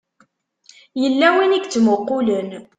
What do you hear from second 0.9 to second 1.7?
Yella win i